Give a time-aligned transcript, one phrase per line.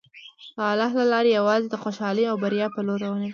[0.55, 3.29] د الله له لارې یوازې د خوشحالۍ او بریا په لور روانېدل.